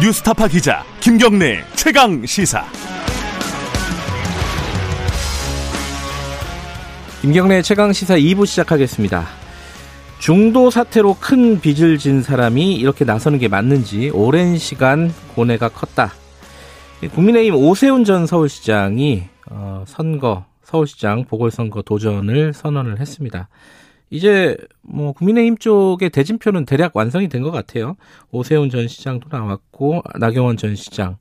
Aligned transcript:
뉴스타파 0.00 0.48
기자 0.48 0.82
김경래 1.00 1.62
최강 1.74 2.24
시사. 2.24 2.64
김경래 7.20 7.60
최강 7.60 7.92
시사 7.92 8.16
2부 8.16 8.46
시작하겠습니다. 8.46 9.26
중도 10.18 10.70
사태로 10.70 11.16
큰 11.20 11.60
빚을 11.60 11.98
진 11.98 12.22
사람이 12.22 12.76
이렇게 12.76 13.04
나서는 13.04 13.38
게 13.38 13.48
맞는지 13.48 14.08
오랜 14.14 14.56
시간 14.56 15.12
고뇌가 15.34 15.68
컸다. 15.68 16.12
국민의힘 17.12 17.54
오세훈 17.54 18.04
전 18.04 18.26
서울시장이 18.26 19.24
어, 19.50 19.84
선거 19.86 20.46
서울시장 20.62 21.26
보궐선거 21.26 21.82
도전을 21.82 22.54
선언을 22.54 23.00
했습니다. 23.00 23.50
이제 24.10 24.56
뭐 24.82 25.12
국민의힘 25.12 25.56
쪽의 25.58 26.10
대진표는 26.10 26.66
대략 26.66 26.96
완성이 26.96 27.28
된 27.28 27.42
것 27.42 27.50
같아요. 27.52 27.96
오세훈 28.32 28.68
전 28.70 28.86
시장도 28.88 29.28
나왔고 29.30 30.02
나경원 30.18 30.56
전 30.56 30.74
시장 30.74 31.16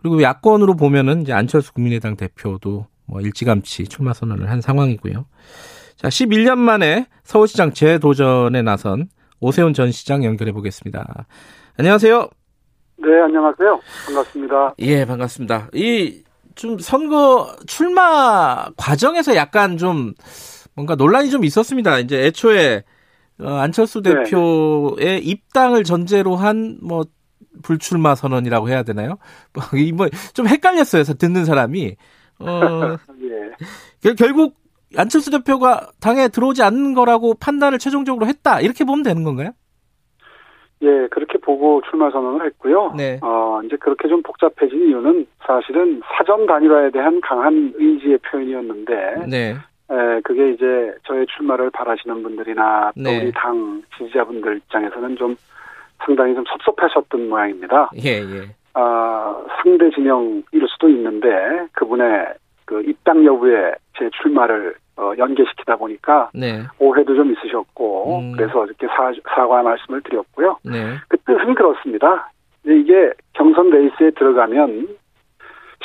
그리고 0.00 0.22
야권으로 0.22 0.76
보면은 0.76 1.22
이제 1.22 1.32
안철수 1.32 1.72
국민의당 1.72 2.16
대표도 2.16 2.86
뭐 3.06 3.20
일찌감치 3.20 3.88
출마 3.88 4.12
선언을 4.12 4.50
한 4.50 4.60
상황이고요. 4.60 5.24
자, 5.96 6.08
11년 6.08 6.58
만에 6.58 7.06
서울시장 7.24 7.72
재도전에 7.72 8.62
나선 8.62 9.08
오세훈 9.40 9.72
전 9.72 9.90
시장 9.90 10.24
연결해 10.24 10.52
보겠습니다. 10.52 11.26
안녕하세요. 11.78 12.28
네, 12.98 13.20
안녕하세요. 13.24 13.80
반갑습니다. 14.06 14.74
예, 14.78 15.04
반갑습니다. 15.06 15.68
이 15.74 16.22
좀 16.56 16.78
선거 16.78 17.54
출마 17.66 18.66
과정에서 18.78 19.36
약간 19.36 19.76
좀 19.76 20.14
뭔가 20.76 20.94
논란이 20.94 21.30
좀 21.30 21.44
있었습니다. 21.44 21.98
이제 21.98 22.26
애초에 22.26 22.84
어, 23.40 23.48
안철수 23.54 24.02
네. 24.02 24.14
대표의 24.24 25.24
입당을 25.24 25.84
전제로 25.84 26.36
한 26.36 26.78
뭐 26.82 27.04
불출마 27.62 28.14
선언이라고 28.14 28.68
해야 28.68 28.82
되나요? 28.82 29.16
뭐좀 29.96 30.46
헷갈렸어요. 30.46 31.04
듣는 31.04 31.44
사람이 31.46 31.96
어, 32.40 32.46
예. 33.22 33.50
결- 34.02 34.14
결국 34.14 34.56
안철수 34.96 35.30
대표가 35.30 35.88
당에 36.00 36.28
들어오지 36.28 36.62
않는 36.62 36.92
거라고 36.94 37.34
판단을 37.34 37.78
최종적으로 37.78 38.26
했다. 38.26 38.60
이렇게 38.60 38.84
보면 38.84 39.02
되는 39.02 39.24
건가요? 39.24 39.50
예, 40.82 41.08
그렇게 41.10 41.38
보고 41.38 41.80
출마 41.88 42.10
선언을 42.10 42.44
했고요. 42.46 42.92
네. 42.96 43.18
어, 43.22 43.60
이제 43.64 43.76
그렇게 43.80 44.08
좀 44.08 44.22
복잡해진 44.22 44.88
이유는 44.88 45.26
사실은 45.46 46.02
사전 46.16 46.44
단일화에 46.46 46.90
대한 46.90 47.18
강한 47.22 47.72
의지의 47.76 48.18
표현이었는데, 48.30 48.92
네. 49.28 49.56
에, 49.90 50.20
그게 50.22 50.50
이제 50.50 50.94
저의 51.04 51.26
출마를 51.26 51.70
바라시는 51.70 52.22
분들이나 52.22 52.92
또 52.96 53.02
네. 53.02 53.22
우리 53.22 53.32
당 53.32 53.82
지지자분들 53.96 54.56
입장에서는 54.58 55.16
좀 55.16 55.36
상당히 56.04 56.34
좀 56.34 56.44
섭섭하셨던 56.46 57.28
모양입니다. 57.28 57.90
예, 58.04 58.20
예. 58.20 58.48
아, 58.74 59.42
상대 59.62 59.88
진영일 59.90 60.42
수도 60.68 60.88
있는데, 60.90 61.66
그분의 61.72 62.34
그 62.66 62.82
입당 62.82 63.24
여부에 63.24 63.74
제 63.96 64.10
출마를 64.20 64.74
어, 64.98 65.12
연계시키다 65.16 65.76
보니까 65.76 66.30
네. 66.34 66.62
오해도 66.78 67.14
좀 67.14 67.30
있으셨고 67.32 68.18
음. 68.18 68.32
그래서 68.32 68.64
이렇게 68.64 68.86
사, 68.86 69.12
사과 69.34 69.62
말씀을 69.62 70.00
드렸고요. 70.02 70.58
네. 70.64 70.96
그 71.08 71.18
뜻은 71.18 71.54
그렇습니다. 71.54 72.30
이게 72.64 73.12
경선 73.34 73.70
레이스에 73.70 74.12
들어가면 74.12 74.88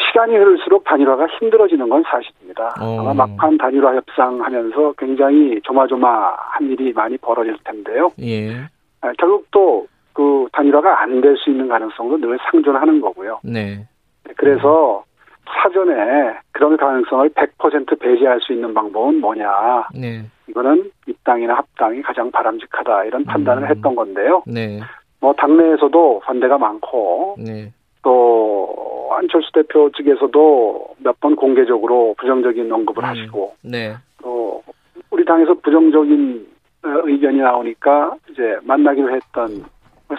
시간이 0.08 0.36
흐를수록 0.36 0.84
단일화가 0.84 1.28
힘들어지는 1.40 1.90
건 1.90 2.04
사실입니다. 2.10 2.76
어. 2.82 3.00
아마 3.02 3.14
막판 3.14 3.58
단일화 3.58 3.96
협상하면서 3.96 4.94
굉장히 4.98 5.60
조마조마한 5.64 6.70
일이 6.72 6.94
많이 6.94 7.18
벌어질 7.18 7.58
텐데요. 7.64 8.12
예. 8.22 8.56
아, 9.02 9.12
결국 9.18 9.50
또 9.52 9.86
그 10.14 10.48
단일화가 10.54 11.02
안 11.02 11.22
될 11.22 11.36
수 11.38 11.50
있는 11.50 11.68
가능성도 11.68 12.18
늘 12.20 12.38
상존하는 12.52 13.02
거고요. 13.02 13.40
네. 13.44 13.88
그래서 14.36 15.04
사전에 15.46 16.34
그런 16.52 16.78
가능성을 16.78 17.30
100% 17.30 18.00
배제할 18.00 18.40
수 18.42 18.54
있는 18.54 18.74
방법은 18.74 19.20
뭐냐. 19.20 19.88
네. 19.96 20.24
이거는 20.48 20.92
입당이나 21.08 21.56
합당이 21.56 22.02
가장 22.02 22.32
바람직하다 22.32 23.06
이런 23.06 23.26
판단을 23.26 23.64
음. 23.64 23.70
했던 23.70 23.96
건데요. 23.96 24.44
네. 24.46 24.80
뭐 25.20 25.34
당내에서도 25.34 26.22
반대가 26.24 26.58
많고 26.58 27.36
네. 27.40 27.72
또 28.04 29.10
안철수 29.14 29.52
대표 29.54 29.92
측에서도 29.92 30.96
몇 31.00 31.20
번 31.20 31.36
공개적으로 31.36 32.16
부정적인 32.18 32.72
언급을 32.72 33.04
음. 33.04 33.10
하시고 33.10 33.54
네. 33.64 33.96
또 34.22 34.64
우리 35.12 35.24
당에서 35.26 35.54
부정적인 35.56 36.48
어, 36.84 36.90
의견이 37.04 37.38
나오니까 37.40 38.16
이제 38.32 38.58
만나기로 38.64 39.16
했던 39.16 39.64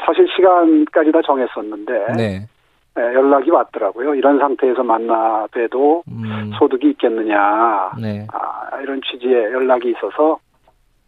사실 0.06 0.28
시간까지 0.36 1.10
다 1.10 1.20
정했었는데 1.22 2.12
네. 2.16 2.46
예, 2.98 3.02
연락이 3.02 3.50
왔더라고요. 3.50 4.14
이런 4.14 4.38
상태에서 4.38 4.82
만나봬도 4.84 6.04
음. 6.08 6.52
소득이 6.58 6.90
있겠느냐 6.90 7.92
네. 8.00 8.26
아, 8.32 8.78
이런 8.80 9.00
취지의 9.02 9.44
연락이 9.52 9.90
있어서 9.90 10.38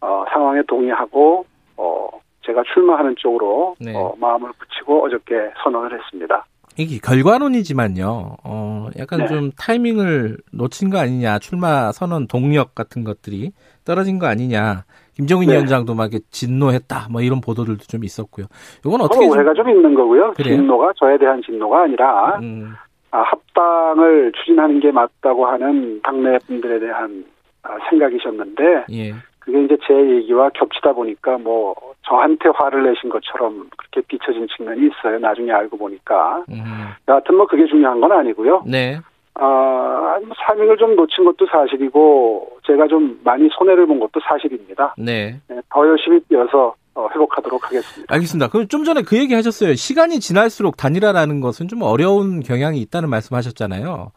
어, 0.01 0.25
상황에 0.33 0.61
동의하고 0.67 1.45
어, 1.77 2.09
제가 2.45 2.63
출마하는 2.73 3.15
쪽으로 3.17 3.75
네. 3.79 3.95
어, 3.95 4.13
마음을 4.19 4.51
붙이고 4.59 5.05
어저께 5.05 5.51
선언을 5.63 5.97
했습니다. 5.97 6.45
이게 6.77 6.99
결과론이지만요. 7.03 8.37
어, 8.43 8.87
약간 8.97 9.19
네. 9.19 9.27
좀 9.27 9.51
타이밍을 9.57 10.37
놓친 10.51 10.89
거 10.89 10.97
아니냐. 10.97 11.39
출마 11.39 11.91
선언 11.91 12.27
동력 12.27 12.75
같은 12.75 13.03
것들이 13.03 13.51
떨어진 13.85 14.19
거 14.19 14.27
아니냐. 14.27 14.83
김정인 15.13 15.47
네. 15.47 15.55
위원장도 15.55 15.95
막 15.95 16.11
이렇게 16.11 16.25
진노했다. 16.29 17.07
뭐 17.09 17.21
이런 17.21 17.39
보도들도 17.39 17.85
좀 17.85 18.03
있었고요. 18.03 18.47
이건 18.85 19.01
어떻게 19.01 19.25
좀, 19.25 19.29
오해가 19.35 19.53
좀 19.53 19.69
있는 19.69 19.93
거고요. 19.93 20.33
그래요? 20.33 20.57
진노가 20.57 20.91
저에 20.97 21.17
대한 21.17 21.41
진노가 21.41 21.83
아니라 21.83 22.37
음, 22.41 22.73
아, 23.11 23.21
합당을 23.21 24.33
추진하는 24.33 24.79
게 24.81 24.91
맞다고 24.91 25.45
하는 25.45 26.01
당내 26.03 26.37
분들에 26.45 26.79
대한 26.79 27.23
아, 27.63 27.77
생각이셨는데 27.89 28.85
예. 28.91 29.13
그게 29.45 29.63
이제 29.63 29.77
제 29.87 29.93
얘기와 29.93 30.49
겹치다 30.49 30.93
보니까 30.93 31.37
뭐 31.37 31.75
저한테 32.01 32.49
화를 32.55 32.83
내신 32.83 33.09
것처럼 33.09 33.69
그렇게 33.77 34.01
비춰진 34.07 34.47
측면이 34.47 34.87
있어요. 34.87 35.19
나중에 35.19 35.51
알고 35.51 35.77
보니까. 35.77 36.43
음, 36.49 36.63
여하튼 37.07 37.35
뭐 37.35 37.45
그게 37.45 37.65
중요한 37.67 38.01
건 38.01 38.11
아니고요. 38.11 38.63
네. 38.65 38.99
아, 39.35 40.17
뭐 40.25 40.35
타이밍을 40.47 40.77
좀 40.77 40.95
놓친 40.95 41.25
것도 41.25 41.45
사실이고 41.51 42.59
제가 42.65 42.87
좀 42.87 43.19
많이 43.23 43.49
손해를 43.57 43.85
본 43.85 43.99
것도 43.99 44.19
사실입니다. 44.27 44.95
네. 44.97 45.39
네, 45.47 45.61
더 45.69 45.87
열심히 45.87 46.19
뛰어서 46.29 46.75
어, 46.97 47.09
회복하도록 47.13 47.61
하겠습니다. 47.65 48.13
알겠습니다. 48.13 48.47
그럼 48.49 48.69
좀 48.69 48.85
전에 48.85 49.01
그 49.01 49.17
얘기 49.17 49.33
하셨어요. 49.33 49.73
시간이 49.75 50.21
지날수록 50.21 50.77
단일화라는 50.77 51.41
것은 51.41 51.67
좀 51.67 51.81
어려운 51.81 52.39
경향이 52.39 52.79
있다는 52.79 53.09
말씀 53.09 53.35
하셨잖아요. 53.35 54.11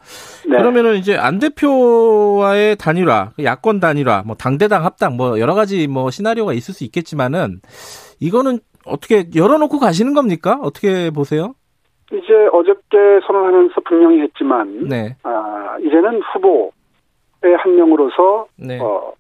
네. 0.49 0.57
그러면은 0.57 0.95
이제 0.95 1.17
안 1.17 1.41
대표와의 1.41 2.77
단일화, 2.77 3.33
야권 3.43 3.81
단일화, 3.81 4.23
뭐 4.25 4.37
당대당 4.37 4.85
합당, 4.85 5.17
뭐 5.17 5.41
여러 5.41 5.55
가지 5.55 5.89
뭐 5.89 6.13
시나리오가 6.13 6.53
있을 6.53 6.73
수 6.73 6.85
있겠지만은 6.85 7.61
이거는 8.21 8.61
어떻게 8.87 9.25
열어놓고 9.35 9.81
가시는 9.81 10.15
겁니까? 10.15 10.61
어떻게 10.63 11.11
보세요? 11.11 11.55
이제 12.13 12.49
어저께 12.53 13.21
선언하면서 13.27 13.81
분명히 13.83 14.21
했지만 14.21 14.89
네, 14.89 15.15
아, 15.23 15.77
이제는 15.81 16.21
후보의 16.33 17.57
한 17.59 17.77
명으로서 17.77 18.47
네, 18.57 18.79
어, 18.81 19.13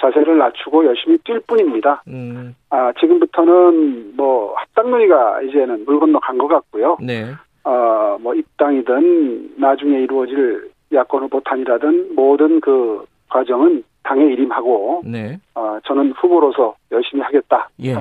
자세를 0.00 0.38
낮추고 0.38 0.84
열심히 0.86 1.16
뛸 1.24 1.40
뿐입니다. 1.40 2.02
음, 2.06 2.54
아, 2.70 2.92
지금부터는 3.00 4.16
뭐 4.16 4.54
합당 4.54 4.90
논의가 4.90 5.42
이제는 5.42 5.84
물 5.86 5.98
건너 5.98 6.20
간 6.20 6.38
것 6.38 6.46
같고요. 6.48 6.98
네, 7.00 7.32
어, 7.64 8.16
뭐 8.20 8.34
입당이든 8.34 9.54
나중에 9.58 10.00
이루어질 10.00 10.70
야권 10.92 11.24
후보 11.24 11.40
단이라든 11.40 12.14
모든 12.14 12.60
그 12.60 13.04
과정은 13.28 13.82
당에 14.04 14.24
일임하고 14.24 15.02
네. 15.04 15.40
어, 15.56 15.78
저는 15.84 16.12
후보로서 16.12 16.76
열심히 16.92 17.22
하겠다. 17.24 17.68
예. 17.82 17.94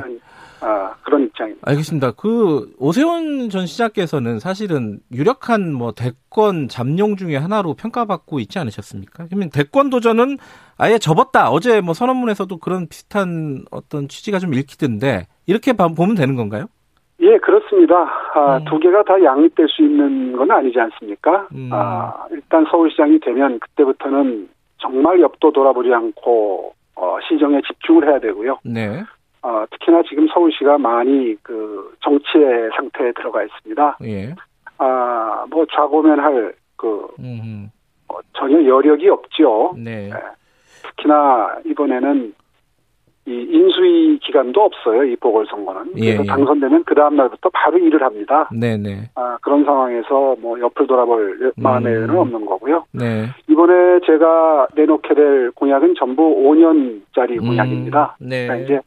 아, 0.67 0.95
그런 1.03 1.23
입장입니다. 1.25 1.61
알겠습니다. 1.69 2.11
그 2.13 2.73
오세훈 2.79 3.49
전 3.49 3.67
시장께서는 3.67 4.39
사실은 4.39 4.99
유력한 5.13 5.71
뭐 5.73 5.91
대권 5.91 6.67
잠룡 6.67 7.15
중에 7.15 7.37
하나로 7.37 7.75
평가받고 7.75 8.39
있지 8.39 8.57
않으셨습니까? 8.57 9.27
그러면 9.27 9.49
대권 9.51 9.91
도전은 9.91 10.37
아예 10.77 10.97
접었다. 10.97 11.51
어제 11.51 11.81
뭐 11.81 11.93
선언문에서도 11.93 12.57
그런 12.57 12.87
비슷한 12.87 13.63
어떤 13.69 14.07
취지가 14.07 14.39
좀 14.39 14.53
읽히던데 14.55 15.27
이렇게 15.45 15.73
봐- 15.73 15.87
보면 15.87 16.15
되는 16.15 16.35
건가요? 16.35 16.65
예, 17.21 17.37
그렇습니다. 17.37 17.95
아, 18.33 18.57
음. 18.57 18.65
두 18.65 18.79
개가 18.79 19.03
다 19.03 19.13
양립될 19.23 19.67
수 19.69 19.83
있는 19.83 20.35
건 20.35 20.49
아니지 20.51 20.79
않습니까? 20.79 21.47
음. 21.53 21.69
아, 21.71 22.11
일단 22.31 22.65
서울시장이 22.71 23.19
되면 23.19 23.59
그때부터는 23.59 24.49
정말 24.79 25.21
옆도 25.21 25.51
돌아보지 25.53 25.93
않고 25.93 26.73
어, 26.95 27.17
시정에 27.29 27.61
집중을 27.67 28.07
해야 28.09 28.19
되고요. 28.19 28.57
네. 28.65 29.03
어, 29.45 29.63
특히나 29.69 30.01
지금 30.09 30.27
서울시가 30.27 30.79
많이 30.79 31.35
그 31.43 31.93
정치의 32.01 32.71
상태에 32.75 33.11
들어가 33.11 33.43
있습니다. 33.43 33.97
예. 34.05 34.33
아, 34.79 35.45
뭐 35.51 35.63
좌고면할 35.71 36.55
그 36.75 37.07
음. 37.19 37.69
어, 38.09 38.17
전혀 38.33 38.65
여력이 38.65 39.07
없죠. 39.07 39.75
네. 39.77 40.09
특히나 40.81 41.59
이번에는 41.63 42.33
이 43.27 43.31
인수위 43.31 44.19
기간 44.19 44.45
시간도 44.45 44.61
없어요. 44.61 45.03
이 45.03 45.15
보궐선거는. 45.15 45.93
예, 45.97 46.15
그래서 46.15 46.23
예. 46.23 46.27
당선되면 46.27 46.83
그 46.83 46.95
다음 46.95 47.15
날부터 47.15 47.49
바로 47.49 47.77
일을 47.77 48.01
합니다. 48.01 48.49
네네. 48.51 49.09
아, 49.13 49.37
그런 49.41 49.63
상황에서 49.63 50.35
뭐 50.39 50.59
옆을 50.59 50.87
돌아볼 50.87 51.51
마음에는 51.55 52.09
음. 52.09 52.17
없는 52.17 52.45
거고요. 52.45 52.85
네. 52.91 53.27
이번에 53.47 53.99
제가 54.05 54.67
내놓게 54.75 55.13
될 55.13 55.51
공약은 55.51 55.95
전부 55.97 56.23
5년짜리 56.35 57.41
음, 57.41 57.47
공약입니다. 57.47 58.17
네. 58.19 58.47
그러니까 58.47 58.65
이제 58.65 58.81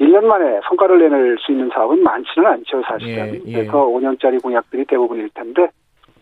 1년 0.00 0.24
만에 0.24 0.60
성과를 0.68 0.98
내낼 0.98 1.36
수 1.38 1.52
있는 1.52 1.70
사업은 1.72 2.02
많지는 2.02 2.46
않죠, 2.46 2.82
사실은. 2.88 3.34
예, 3.34 3.40
예. 3.46 3.52
그래서 3.52 3.86
5년짜리 3.86 4.42
공약들이 4.42 4.84
대부분일 4.86 5.30
텐데 5.34 5.68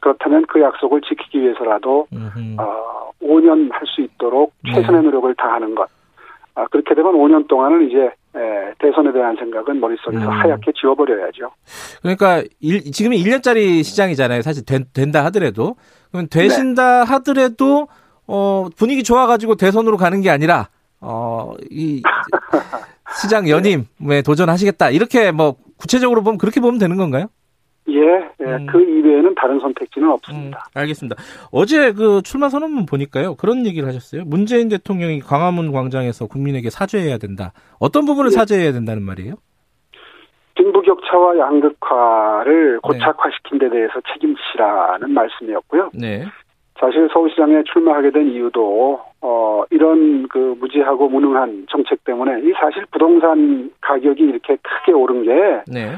그렇다면 0.00 0.44
그 0.48 0.60
약속을 0.60 1.00
지키기 1.02 1.40
위해서라도 1.40 2.06
음흠. 2.12 2.56
어, 2.60 3.10
5년 3.22 3.70
할 3.72 3.86
수 3.86 4.00
있도록 4.00 4.52
네. 4.64 4.72
최선의 4.74 5.02
노력을 5.02 5.32
다하는 5.36 5.74
것. 5.74 5.88
아, 6.54 6.66
그렇게 6.66 6.94
되면 6.94 7.12
5년 7.14 7.48
동안은 7.48 7.88
이제 7.88 8.10
에, 8.34 8.72
대선에 8.78 9.12
대한 9.12 9.36
생각은 9.36 9.80
머릿속에서 9.80 10.24
음. 10.24 10.28
하얗게 10.28 10.72
지워버려야죠. 10.80 11.50
그러니까 12.02 12.42
일, 12.60 12.82
지금이 12.90 13.22
1년짜리 13.22 13.82
시장이잖아요. 13.84 14.42
사실 14.42 14.64
된, 14.66 14.84
된다 14.92 15.24
하더라도. 15.26 15.76
그러면 16.10 16.28
되신다 16.30 17.04
네. 17.04 17.10
하더라도 17.12 17.88
어, 18.26 18.66
분위기 18.76 19.02
좋아가지고 19.02 19.54
대선으로 19.56 19.96
가는 19.96 20.20
게 20.20 20.30
아니라 20.30 20.68
어, 21.00 21.54
이 21.70 22.02
시장 23.20 23.48
연임에 23.48 24.22
도전하시겠다. 24.24 24.90
이렇게 24.90 25.30
뭐 25.30 25.56
구체적으로 25.78 26.22
보면 26.22 26.38
그렇게 26.38 26.60
보면 26.60 26.78
되는 26.78 26.96
건가요? 26.96 27.26
예, 27.88 27.98
예, 27.98 28.44
음. 28.44 28.66
그 28.66 28.80
이외에는 28.80 29.34
다른 29.34 29.58
선택지는 29.58 30.08
음, 30.08 30.12
없습니다. 30.12 30.66
알겠습니다. 30.74 31.16
어제 31.50 31.92
그 31.92 32.22
출마 32.22 32.48
선언문 32.48 32.86
보니까요. 32.86 33.34
그런 33.34 33.66
얘기를 33.66 33.88
하셨어요. 33.88 34.22
문재인 34.24 34.68
대통령이 34.68 35.20
광화문 35.20 35.72
광장에서 35.72 36.26
국민에게 36.26 36.70
사죄해야 36.70 37.18
된다. 37.18 37.52
어떤 37.80 38.04
부분을 38.04 38.30
예. 38.30 38.36
사죄해야 38.36 38.72
된다는 38.72 39.02
말이에요? 39.02 39.34
빈부격차와 40.54 41.38
양극화를 41.38 42.80
고착화시킨 42.80 43.58
데 43.58 43.70
대해서 43.70 43.94
책임지라는 44.12 45.10
말씀이었고요. 45.10 45.90
네. 45.94 46.24
사실 46.82 47.08
서울시장에 47.12 47.62
출마하게 47.72 48.10
된 48.10 48.26
이유도 48.26 49.00
어 49.20 49.62
이런 49.70 50.26
그 50.26 50.56
무지하고 50.58 51.08
무능한 51.08 51.66
정책 51.70 52.02
때문에 52.02 52.40
이 52.40 52.52
사실 52.60 52.84
부동산 52.90 53.70
가격이 53.80 54.20
이렇게 54.20 54.56
크게 54.56 54.90
오른 54.90 55.22
게 55.22 55.62
네. 55.68 55.94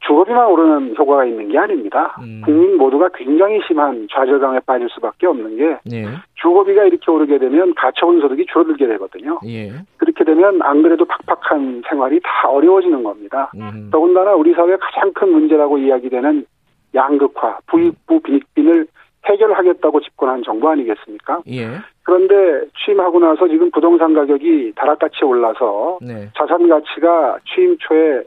주거비만 0.00 0.46
오르는 0.46 0.94
효과가 0.96 1.26
있는 1.26 1.50
게 1.50 1.58
아닙니다. 1.58 2.16
음. 2.20 2.40
국민 2.42 2.78
모두가 2.78 3.10
굉장히 3.14 3.60
심한 3.66 4.08
좌절감에 4.10 4.60
빠질 4.60 4.88
수밖에 4.94 5.26
없는 5.26 5.56
게 5.56 5.78
네. 5.84 6.06
주거비가 6.36 6.84
이렇게 6.84 7.10
오르게 7.10 7.38
되면 7.38 7.74
가처분 7.74 8.22
소득이 8.22 8.46
줄어들게 8.46 8.86
되거든요. 8.86 9.38
예. 9.46 9.72
그렇게 9.98 10.24
되면 10.24 10.60
안 10.62 10.82
그래도 10.82 11.04
팍팍한 11.04 11.82
생활이 11.86 12.20
다 12.22 12.48
어려워지는 12.48 13.02
겁니다. 13.02 13.52
음. 13.56 13.90
더군다나 13.92 14.34
우리 14.34 14.54
사회의 14.54 14.78
가장 14.78 15.12
큰 15.12 15.32
문제라고 15.32 15.76
이야기되는 15.76 16.46
양극화, 16.94 17.58
부익부 17.66 18.20
빈익빈을 18.20 18.86
해결하겠다고 19.24 20.00
집권한 20.00 20.42
정부 20.42 20.68
아니겠습니까? 20.68 21.40
예. 21.48 21.78
그런데 22.02 22.68
취임하고 22.84 23.18
나서 23.18 23.48
지금 23.48 23.70
부동산 23.70 24.14
가격이 24.14 24.72
다락같이 24.76 25.24
올라서 25.24 25.98
네. 26.02 26.30
자산 26.36 26.68
가치가 26.68 27.38
취임 27.46 27.76
초에 27.78 28.22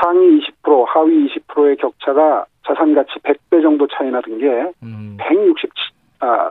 상위 0.00 0.40
20% 0.62 0.84
하위 0.86 1.26
20%의 1.28 1.76
격차가 1.76 2.44
자산 2.66 2.94
가치 2.94 3.10
100배 3.20 3.62
정도 3.62 3.86
차이 3.88 4.10
나던 4.10 4.38
게 4.38 4.72
음. 4.82 5.16
167, 5.18 5.70
아, 6.20 6.50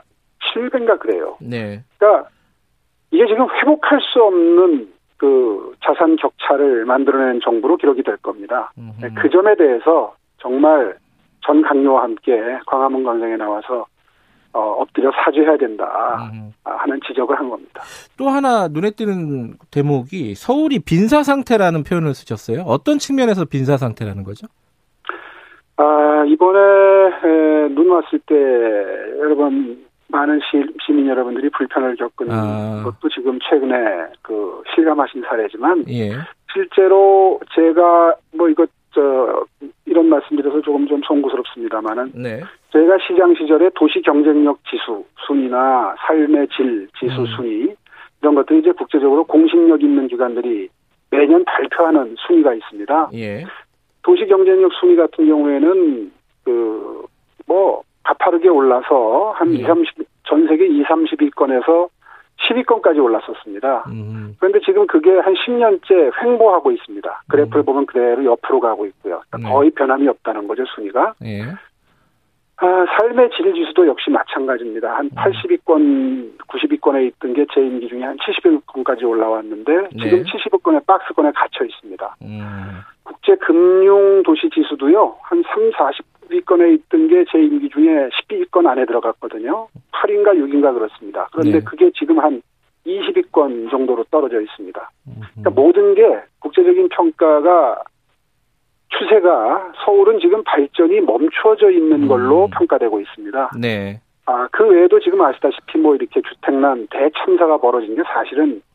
7배인가 0.52 0.98
그래요. 0.98 1.36
네. 1.40 1.82
그러니까 1.98 2.28
이게 3.12 3.26
지금 3.26 3.46
회복할 3.48 4.00
수 4.00 4.22
없는 4.22 4.88
그 5.16 5.74
자산 5.84 6.16
격차를 6.16 6.84
만들어낸 6.86 7.40
정부로 7.42 7.76
기록이 7.76 8.02
될 8.02 8.16
겁니다. 8.18 8.72
네, 9.00 9.08
그 9.14 9.28
점에 9.28 9.54
대해서 9.54 10.14
정말 10.38 10.96
전 11.46 11.62
강요와 11.62 12.04
함께 12.04 12.32
광화문 12.66 13.04
광장에 13.04 13.36
나와서 13.36 13.86
어, 14.52 14.60
엎드려 14.60 15.12
사죄해야 15.12 15.56
된다 15.56 16.30
음. 16.32 16.52
하는 16.64 17.00
지적을 17.06 17.38
한 17.38 17.48
겁니다. 17.48 17.82
또 18.16 18.28
하나 18.28 18.66
눈에 18.68 18.90
띄는 18.90 19.54
대목이 19.70 20.34
서울이 20.34 20.80
빈사 20.80 21.22
상태라는 21.22 21.84
표현을 21.84 22.14
쓰셨어요. 22.14 22.62
어떤 22.62 22.98
측면에서 22.98 23.44
빈사 23.44 23.76
상태라는 23.76 24.24
거죠? 24.24 24.48
아, 25.76 26.24
이번에 26.26 26.58
에, 26.58 27.68
눈 27.68 27.90
왔을 27.90 28.18
때 28.26 28.34
여러분 29.20 29.86
많은 30.08 30.40
시, 30.50 30.62
시민 30.84 31.06
여러분들이 31.06 31.48
불편을 31.50 31.96
겪은 31.96 32.30
아. 32.30 32.82
것도 32.84 33.08
지금 33.08 33.38
최근에 33.48 33.76
그 34.22 34.62
실감하신 34.74 35.22
사례지만 35.22 35.84
예. 35.88 36.10
실제로 36.52 37.40
제가 37.54 38.16
뭐 38.36 38.48
이것 38.48 38.68
저 38.92 39.44
이런 39.90 40.08
말씀드려서 40.08 40.62
조금 40.62 40.86
좀 40.86 41.02
송구스럽습니다만은 41.02 42.12
네. 42.14 42.40
저희가 42.70 42.96
시장 43.06 43.34
시절에 43.34 43.70
도시 43.74 44.00
경쟁력 44.00 44.58
지수 44.64 45.04
순위나 45.26 45.94
삶의 46.06 46.48
질 46.56 46.88
지수 46.98 47.20
음. 47.20 47.26
순위 47.36 47.74
이런 48.22 48.34
것들이 48.34 48.60
이제 48.60 48.72
국제적으로 48.72 49.24
공신력 49.24 49.82
있는 49.82 50.08
기관들이 50.08 50.68
매년 51.10 51.44
발표하는 51.44 52.14
순위가 52.26 52.54
있습니다. 52.54 53.10
예. 53.14 53.44
도시 54.02 54.24
경쟁력 54.26 54.72
순위 54.74 54.96
같은 54.96 55.26
경우에는 55.26 56.12
그 56.44 57.10
뭐 57.50 57.82
가파르게 58.04 58.48
올라서 58.48 59.32
한 59.34 59.52
예. 59.54 59.58
2, 59.58 59.62
30, 59.64 60.06
전 60.22 60.46
세계 60.46 60.66
2, 60.66 60.84
30위권에서 60.84 61.88
10위권까지 62.48 63.02
올랐었습니다. 63.02 63.84
음. 63.88 64.34
그런데 64.38 64.60
지금 64.64 64.86
그게 64.86 65.10
한 65.18 65.34
10년째 65.34 66.10
횡보하고 66.22 66.70
있습니다. 66.72 67.22
그래프를 67.28 67.62
보면 67.64 67.86
그대로 67.86 68.24
옆으로 68.24 68.60
가고 68.60 68.86
있고요. 68.86 69.20
그러니까 69.28 69.38
네. 69.38 69.54
거의 69.54 69.70
변함이 69.70 70.08
없다는 70.08 70.48
거죠, 70.48 70.64
순위가. 70.74 71.14
예. 71.24 71.42
아, 72.62 72.84
삶의 72.98 73.30
질 73.36 73.54
지수도 73.54 73.86
역시 73.86 74.10
마찬가지입니다. 74.10 74.94
한 74.94 75.08
80위권, 75.10 76.38
90위권에 76.46 77.06
있던 77.08 77.32
게 77.32 77.46
제 77.54 77.60
임기 77.60 77.88
중에 77.88 78.02
한 78.04 78.16
70위권까지 78.18 79.02
올라왔는데 79.08 79.88
지금 79.98 80.22
네. 80.22 80.24
70위권의 80.24 80.86
박스권에 80.86 81.32
갇혀 81.34 81.64
있습니다. 81.64 82.16
음. 82.22 82.80
국제 83.02 83.34
금융 83.36 84.22
도시 84.22 84.48
지수도요. 84.50 85.16
한 85.22 85.42
3, 85.54 85.70
40 85.76 86.04
위권에 86.30 86.72
있던 86.74 87.08
게 87.08 87.24
제 87.30 87.38
임기 87.38 87.68
중에 87.68 88.08
10위권 88.08 88.66
안에 88.66 88.86
들어갔거든요. 88.86 89.68
8인가 89.92 90.34
6인가 90.34 90.72
그렇습니다. 90.74 91.28
그런데 91.32 91.58
네. 91.58 91.64
그게 91.64 91.90
지금 91.98 92.18
한 92.18 92.42
20위권 92.86 93.70
정도로 93.70 94.04
떨어져 94.10 94.40
있습니다. 94.40 94.90
음. 95.08 95.20
그러니까 95.34 95.50
모든 95.50 95.94
게 95.94 96.02
국제적인 96.40 96.88
평가가 96.88 97.82
추세가 98.88 99.72
서울은 99.84 100.18
지금 100.20 100.42
발전이 100.44 101.00
멈춰져 101.02 101.70
있는 101.70 102.08
걸로 102.08 102.46
음. 102.46 102.50
평가되고 102.50 103.00
있습니다. 103.00 103.52
네. 103.60 104.00
아, 104.26 104.48
그 104.52 104.66
외에도 104.66 105.00
지금 105.00 105.20
아시다시피 105.20 105.78
뭐 105.78 105.94
이렇게 105.94 106.20
주택난 106.22 106.86
대참사가 106.90 107.58
벌어진 107.58 107.94
게 107.94 108.02
사실은 108.04 108.62
아, 108.62 108.69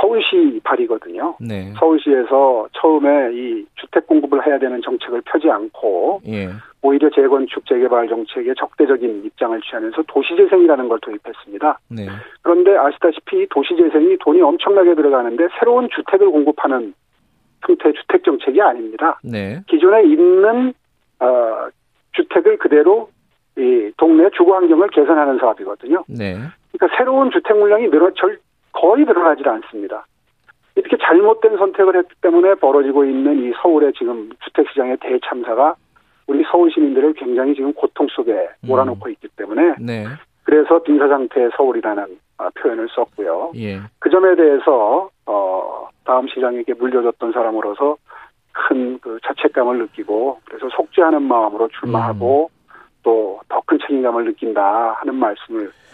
서울시 0.00 0.60
발이거든요. 0.64 1.36
네. 1.40 1.72
서울시에서 1.78 2.68
처음에 2.72 3.32
이 3.32 3.66
주택 3.76 4.06
공급을 4.06 4.46
해야 4.46 4.58
되는 4.58 4.80
정책을 4.82 5.22
펴지 5.22 5.50
않고 5.50 6.20
예. 6.28 6.48
오히려 6.82 7.10
재건축 7.10 7.66
재개발 7.66 8.08
정책에 8.08 8.54
적대적인 8.56 9.24
입장을 9.24 9.60
취하면서 9.60 10.04
도시재생이라는 10.06 10.88
걸 10.88 11.00
도입했습니다. 11.00 11.78
네. 11.90 12.06
그런데 12.42 12.76
아시다시피 12.76 13.42
이 13.42 13.46
도시재생이 13.50 14.18
돈이 14.18 14.40
엄청나게 14.40 14.94
들어가는데 14.94 15.48
새로운 15.58 15.88
주택을 15.94 16.30
공급하는 16.30 16.94
형태의 17.66 17.94
주택 17.94 18.24
정책이 18.24 18.60
아닙니다. 18.60 19.18
네. 19.24 19.60
기존에 19.66 20.04
있는 20.04 20.72
어, 21.18 21.68
주택을 22.12 22.58
그대로 22.58 23.08
이 23.58 23.90
동네 23.96 24.28
주거 24.36 24.54
환경을 24.54 24.88
개선하는 24.90 25.38
사업이거든요. 25.38 26.04
네. 26.08 26.36
그러니까 26.72 26.96
새로운 26.96 27.30
주택 27.30 27.56
물량이 27.56 27.88
늘어 27.88 28.10
절 28.14 28.38
거의 28.80 29.04
늘어나질 29.04 29.48
않습니다. 29.48 30.06
이렇게 30.74 30.96
잘못된 30.98 31.56
선택을 31.56 31.96
했기 31.96 32.14
때문에 32.20 32.54
벌어지고 32.54 33.04
있는 33.04 33.44
이 33.44 33.52
서울의 33.62 33.94
지금 33.94 34.30
주택 34.44 34.68
시장의 34.70 34.98
대참사가 35.00 35.74
우리 36.26 36.44
서울 36.50 36.70
시민들을 36.70 37.14
굉장히 37.14 37.54
지금 37.54 37.72
고통 37.72 38.06
속에 38.10 38.48
몰아넣고 38.62 39.08
있기 39.10 39.28
때문에 39.36 39.76
네. 39.80 40.04
그래서 40.44 40.82
빈사 40.82 41.08
상태의 41.08 41.50
서울이라는 41.56 42.18
어, 42.38 42.48
표현을 42.60 42.88
썼고요. 42.94 43.52
예. 43.56 43.80
그 43.98 44.10
점에 44.10 44.34
대해서 44.36 45.08
어 45.24 45.88
다음 46.04 46.28
시장에게 46.28 46.74
물려줬던 46.74 47.32
사람으로서 47.32 47.96
큰 48.52 48.86
그 49.06 49.20
자책감을 49.24 49.78
느끼고 49.78 50.40
그래서 50.44 50.68
속죄하는 50.70 51.22
마음으로 51.22 51.68
출마하고 51.78 52.50
또더 53.04 53.62
큰 53.66 53.78
책임감을 53.78 54.24
느낀다 54.24 54.96
하는 54.98 55.14
말씀을 55.14 55.68
아, 55.68 55.85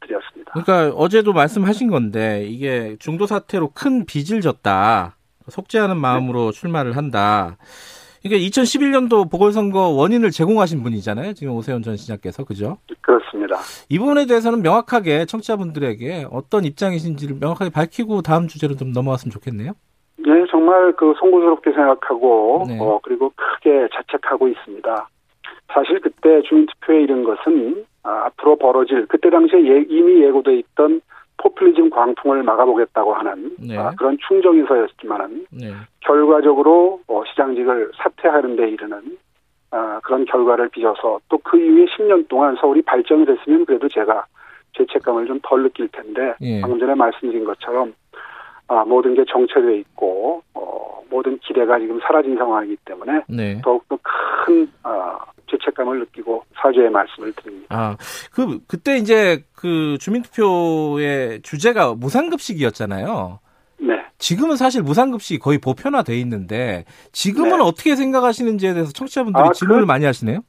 드렸습니다. 0.00 0.52
그러니까 0.52 0.96
어제도 0.96 1.32
말씀하신 1.32 1.90
건데 1.90 2.46
이게 2.48 2.96
중도 2.98 3.26
사태로 3.26 3.70
큰 3.74 4.04
빚을 4.04 4.40
졌다. 4.40 5.16
속죄하는 5.48 5.96
마음으로 5.96 6.52
출마를 6.52 6.96
한다. 6.96 7.56
이게 8.24 8.38
2011년도 8.38 9.30
보궐선거 9.30 9.88
원인을 9.88 10.30
제공하신 10.30 10.82
분이잖아요. 10.82 11.34
지금 11.34 11.54
오세훈 11.54 11.82
전 11.82 11.96
시장께서 11.96 12.44
그죠? 12.44 12.78
그렇습니다. 13.00 13.56
이 13.88 13.98
부분에 13.98 14.26
대해서는 14.26 14.62
명확하게 14.62 15.26
청취자분들에게 15.26 16.26
어떤 16.30 16.64
입장이신지를 16.64 17.36
명확하게 17.40 17.70
밝히고 17.70 18.22
다음 18.22 18.48
주제로 18.48 18.74
좀 18.74 18.92
넘어갔으면 18.92 19.30
좋겠네요. 19.30 19.72
네, 20.18 20.44
정말 20.50 20.92
그 20.96 21.14
송구스럽게 21.18 21.72
생각하고 21.72 22.64
네. 22.66 22.78
어, 22.80 23.00
그리고 23.02 23.32
크게 23.36 23.88
자책하고 23.94 24.48
있습니다. 24.48 25.08
사실 25.72 26.00
그때 26.00 26.42
주민투표에 26.42 27.02
이른 27.02 27.24
것은 27.24 27.84
아, 28.02 28.26
앞으로 28.26 28.56
벌어질 28.56 29.06
그때 29.06 29.30
당시에 29.30 29.58
예- 29.66 29.84
이미 29.88 30.22
예고돼 30.22 30.56
있던 30.58 31.00
포퓰리즘 31.36 31.90
광풍을 31.90 32.42
막아보겠다고 32.42 33.14
하는 33.14 33.54
네. 33.60 33.76
아, 33.78 33.92
그런 33.96 34.18
충정에서였지만은 34.26 35.46
네. 35.50 35.72
결과적으로 36.00 37.00
어, 37.06 37.22
시장직을 37.30 37.92
사퇴하는 37.96 38.56
데 38.56 38.68
이르는 38.70 39.16
아, 39.70 40.00
그런 40.02 40.24
결과를 40.24 40.68
빚어서 40.70 41.20
또 41.28 41.38
그 41.44 41.58
이후에 41.58 41.86
10년 41.86 42.28
동안 42.28 42.56
서울이 42.60 42.82
발전이 42.82 43.24
됐으면 43.26 43.64
그래도 43.66 43.88
제가 43.88 44.26
죄책감을 44.74 45.26
좀 45.26 45.40
덜 45.42 45.62
느낄 45.62 45.88
텐데 45.88 46.34
예. 46.40 46.60
방금 46.60 46.78
전에 46.78 46.94
말씀드린 46.94 47.44
것처럼 47.44 47.94
아, 48.68 48.84
모든 48.84 49.14
게 49.14 49.24
정체되어 49.26 49.70
있고 49.72 50.42
어, 50.54 51.02
모든 51.10 51.38
기대가 51.38 51.78
지금 51.78 51.98
사라진 52.00 52.36
상황이기 52.36 52.76
때문에 52.84 53.22
네. 53.28 53.60
더욱더 53.64 53.98
큰 54.02 54.70
아, 54.82 55.18
죄책감을 55.68 56.00
느끼고 56.00 56.44
사죄의 56.56 56.90
말씀을 56.90 57.32
드립니다. 57.32 57.66
아, 57.70 57.96
그, 58.32 58.60
그때 58.66 58.96
이제 58.96 59.44
그 59.54 59.96
주민투표의 60.00 61.42
주제가 61.42 61.94
무상급식이었잖아요. 61.94 63.40
네. 63.80 64.04
지금은 64.18 64.56
사실 64.56 64.82
무상급식이 64.82 65.38
거의 65.38 65.58
보편화돼 65.58 66.18
있는데 66.20 66.84
지금은 67.12 67.58
네. 67.58 67.62
어떻게 67.62 67.94
생각하시는지에 67.94 68.74
대해서 68.74 68.92
청취자분들이 68.92 69.48
아, 69.48 69.52
질문을 69.52 69.82
그- 69.82 69.86
많이 69.86 70.04
하시네요. 70.04 70.40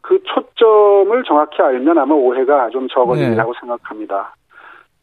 그 0.00 0.18
초점을 0.24 1.22
정확히 1.24 1.60
알면 1.60 1.98
아마 1.98 2.14
오해가 2.14 2.70
좀 2.70 2.86
네. 2.86 2.94
적어지리라고 2.94 3.52
생각합니다. 3.60 4.34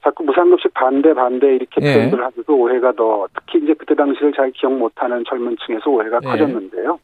자꾸 0.03 0.23
무상급식 0.23 0.73
반대 0.73 1.13
반대 1.13 1.55
이렇게 1.55 1.79
네. 1.81 1.93
표현을 2.09 2.25
하셔도 2.25 2.55
오해가 2.57 2.91
더 2.93 3.27
특히 3.35 3.63
이제 3.63 3.73
그때 3.73 3.93
당시를 3.95 4.33
잘 4.35 4.51
기억 4.51 4.73
못하는 4.73 5.23
젊은 5.27 5.55
층에서 5.65 5.89
오해가 5.89 6.19
네. 6.19 6.27
커졌는데요. 6.27 6.99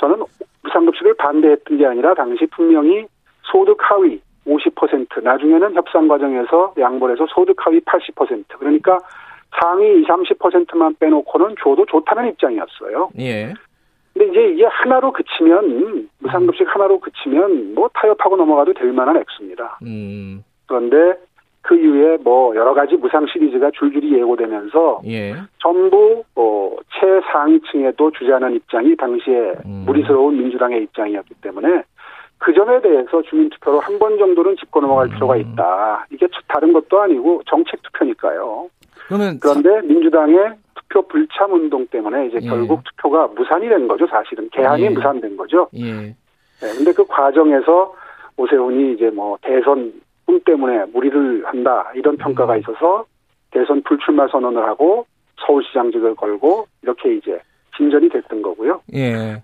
저는 0.00 0.24
무상급식을 0.62 1.14
반대했던 1.14 1.78
게 1.78 1.86
아니라 1.86 2.14
당시 2.14 2.46
분명히 2.46 3.06
소득 3.42 3.78
하위 3.80 4.20
50% 4.46 5.22
나중에는 5.22 5.74
협상 5.74 6.08
과정에서 6.08 6.74
양보를 6.78 7.14
해서 7.14 7.26
소득 7.34 7.54
하위 7.64 7.80
80% 7.80 8.44
그러니까 8.58 8.98
상위 9.60 10.00
20, 10.00 10.08
30%만 10.08 10.96
빼놓고는 10.98 11.56
줘도 11.62 11.84
좋다는 11.86 12.28
입장이었어요. 12.30 13.10
예. 13.18 13.54
근데 14.12 14.28
이제 14.30 14.54
이게 14.54 14.64
하나로 14.64 15.12
그치면 15.12 16.08
무상급식 16.18 16.66
하나로 16.74 17.00
그치면 17.00 17.74
뭐 17.74 17.88
타협하고 17.94 18.36
넘어가도 18.36 18.74
될 18.74 18.92
만한 18.92 19.16
액수입니다. 19.16 19.78
음, 19.82 20.42
그런데 20.66 21.18
그 21.62 21.76
이후에 21.76 22.16
뭐 22.22 22.54
여러 22.56 22.72
가지 22.74 22.96
무상 22.96 23.26
시리즈가 23.26 23.70
줄줄이 23.72 24.12
예고되면서 24.18 25.02
예. 25.06 25.34
전부 25.58 26.24
어 26.34 26.76
최상위층에도 26.98 28.10
주자는 28.12 28.54
입장이 28.56 28.96
당시에 28.96 29.52
음. 29.66 29.84
무리스러운 29.86 30.36
민주당의 30.38 30.82
입장이었기 30.84 31.34
때문에 31.42 31.82
그 32.38 32.54
점에 32.54 32.80
대해서 32.80 33.22
주민투표로 33.22 33.80
한 33.80 33.98
번 33.98 34.16
정도는 34.18 34.56
짚고 34.56 34.80
넘어갈 34.80 35.06
음. 35.08 35.10
필요가 35.10 35.36
있다. 35.36 36.06
이게 36.10 36.26
다른 36.48 36.72
것도 36.72 37.00
아니고 37.02 37.42
정책 37.46 37.82
투표니까요. 37.82 38.68
그러면 39.06 39.38
그런데 39.40 39.82
민주당의 39.86 40.54
투표 40.74 41.02
불참 41.08 41.52
운동 41.52 41.86
때문에 41.88 42.28
이제 42.28 42.38
예. 42.40 42.48
결국 42.48 42.82
투표가 42.84 43.28
무산이 43.36 43.68
된 43.68 43.86
거죠, 43.86 44.06
사실은. 44.06 44.48
개항이 44.50 44.84
예. 44.84 44.88
무산된 44.88 45.36
거죠. 45.36 45.68
예. 45.74 45.92
네, 46.62 46.74
근데 46.76 46.92
그 46.92 47.04
과정에서 47.06 47.94
오세훈이 48.38 48.94
이제 48.94 49.10
뭐 49.10 49.36
대선 49.42 49.92
꿈 50.30 50.40
때문에 50.44 50.84
무리를 50.92 51.44
한다 51.44 51.90
이런 51.96 52.16
평가가 52.16 52.54
음. 52.54 52.60
있어서 52.60 53.04
대선 53.50 53.82
불출마 53.82 54.28
선언을 54.28 54.62
하고 54.64 55.06
서울시장직을 55.44 56.14
걸고 56.14 56.68
이렇게 56.82 57.16
이제 57.16 57.40
진전이 57.76 58.08
됐던 58.10 58.40
거고요. 58.42 58.80
예. 58.94 59.12
에, 59.12 59.40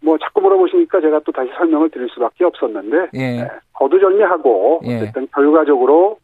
뭐 0.00 0.18
자꾸 0.18 0.40
물어보시니까 0.40 1.00
제가 1.00 1.20
또 1.20 1.30
다시 1.30 1.52
설명을 1.56 1.90
드릴 1.90 2.08
수밖에 2.08 2.44
없었는데 2.44 3.10
예. 3.14 3.42
에, 3.42 3.48
거두절미하고 3.74 4.80
예. 4.86 4.96
어쨌든 4.96 5.28
결과적으로 5.32 6.18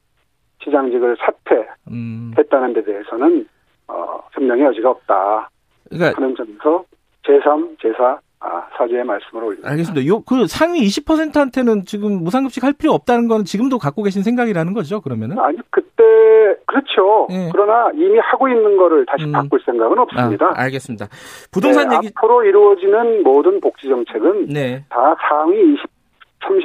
시장직을 0.64 1.16
사퇴했다는 1.18 2.68
음. 2.68 2.74
데 2.74 2.82
대해서는 2.82 3.46
어, 3.86 4.18
변명의 4.32 4.64
여지가 4.64 4.90
없다 4.90 5.50
그러니까 5.88 6.20
하는 6.20 6.34
점에서 6.34 6.84
제3, 7.22 7.78
제4 7.78 8.18
아, 8.46 8.66
사죄의 8.76 9.04
말씀을 9.04 9.42
올립니다. 9.44 9.70
알겠습니다. 9.70 10.06
요 10.06 10.20
그 10.20 10.46
상위 10.46 10.80
20%한테는 10.86 11.84
지금 11.86 12.22
무상급식 12.22 12.62
할 12.62 12.72
필요 12.74 12.92
없다는 12.92 13.26
건 13.28 13.44
지금도 13.44 13.78
갖고 13.78 14.02
계신 14.02 14.22
생각이라는 14.22 14.74
거죠. 14.74 15.00
그러면은? 15.00 15.38
아니 15.38 15.58
그때 15.70 16.02
그렇죠. 16.66 17.26
예. 17.30 17.48
그러나 17.52 17.90
이미 17.94 18.18
하고 18.18 18.48
있는 18.48 18.76
거를 18.76 19.06
다시 19.06 19.24
음. 19.24 19.32
바꿀 19.32 19.60
생각은 19.64 19.98
없습니다. 19.98 20.46
아, 20.48 20.62
알겠습니다. 20.64 21.06
부동산 21.52 21.88
네, 21.88 21.96
얘기 21.96 22.10
앞으로 22.16 22.44
이루어지는 22.44 23.22
모든 23.22 23.60
복지 23.60 23.88
정책은 23.88 24.48
네. 24.48 24.84
다 24.90 25.14
상위 25.28 25.74
20, 25.74 25.84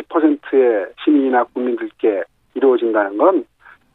30%의 0.09 0.87
시민이나 1.03 1.43
국민들께 1.45 2.23
이루어진다는 2.55 3.17
건 3.17 3.45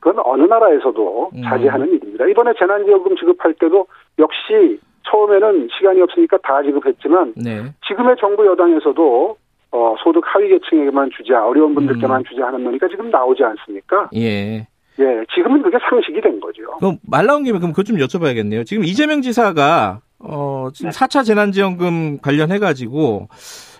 그건 0.00 0.22
어느 0.26 0.42
나라에서도 0.44 1.30
음. 1.34 1.42
자제하는 1.42 1.88
일입니다. 1.88 2.26
이번에 2.26 2.52
재난지원금 2.58 3.16
지급할 3.16 3.54
때도 3.54 3.86
역시 4.18 4.78
처음에는 5.10 5.68
시간이 5.76 6.00
없으니까 6.02 6.38
다 6.42 6.62
지급했지만 6.62 7.34
네. 7.36 7.62
지금의 7.86 8.16
정부 8.20 8.46
여당에서도 8.46 9.36
어, 9.72 9.94
소득 10.02 10.22
하위 10.26 10.48
계층에게만 10.50 11.10
주자, 11.16 11.44
어려운 11.44 11.74
분들께만 11.74 12.20
음. 12.20 12.24
주자 12.24 12.46
하는 12.46 12.62
논의가 12.62 12.86
지금 12.88 13.10
나오지 13.10 13.42
않습니까? 13.42 14.08
예. 14.14 14.66
예, 15.00 15.24
지금은 15.34 15.62
그게 15.62 15.76
상식이 15.90 16.20
된 16.20 16.38
거죠. 16.38 16.62
그럼 16.78 16.98
말 17.02 17.26
나온 17.26 17.42
김에 17.42 17.58
그럼 17.58 17.72
그것 17.72 17.84
좀 17.84 17.96
여쭤봐야겠네요. 17.96 18.64
지금 18.64 18.84
이재명 18.84 19.22
지사가 19.22 20.00
어 20.20 20.68
지금 20.72 20.90
네. 20.90 20.96
4차 20.96 21.24
재난지원금 21.24 22.18
관련해 22.20 22.60
가지고 22.60 23.26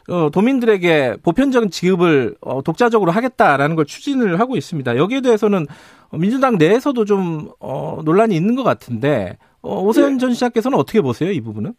어 0.09 0.29
도민들에게 0.33 1.19
보편적인 1.25 1.71
지급을 1.71 2.35
어 2.41 2.63
독자적으로 2.63 3.13
하겠다라는 3.13 3.77
걸 3.77 3.85
추진을 3.85 4.41
하고 4.41 4.57
있습니다. 4.57 4.97
여기에 4.97 5.21
대해서는 5.21 5.67
민주당 6.11 6.59
내에서도 6.59 7.05
좀 7.05 7.49
어 7.61 8.01
논란이 8.05 8.35
있는 8.35 8.57
것 8.57 8.65
같은데 8.65 9.39
어 9.65 9.83
오세훈 9.83 10.13
네. 10.13 10.19
전 10.19 10.31
시장께서는 10.33 10.79
어떻게 10.79 11.01
보세요, 11.01 11.31
이 11.31 11.41
부분은? 11.41 11.73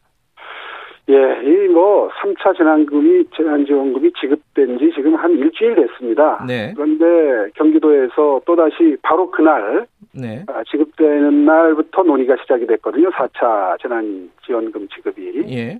예, 1.09 1.13
이 1.13 1.65
뭐 1.75 2.09
3차 2.21 2.57
재난금이 2.57 3.25
재난지원금이 3.35 4.13
지급된 4.13 4.79
지 4.79 4.91
지금 4.95 5.15
한 5.15 5.37
일주일 5.37 5.75
됐습니다. 5.75 6.43
네. 6.47 6.73
그런데 6.73 7.51
경기도에서 7.55 8.41
또다시 8.45 8.95
바로 9.01 9.29
그날 9.29 9.85
네. 10.13 10.45
아, 10.47 10.63
지급되는 10.71 11.45
날부터 11.45 12.03
논의가 12.03 12.37
시작이 12.41 12.65
됐거든요. 12.65 13.09
4차 13.11 13.81
재난지원금 13.81 14.87
지급이. 14.87 15.43
예. 15.49 15.79